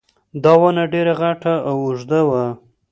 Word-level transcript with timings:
دا 0.43 0.53
ونه 0.61 0.83
ډېره 0.93 1.13
غټه 1.21 1.53
او 1.69 1.75
اوږده 1.85 2.21
وه 2.29 2.43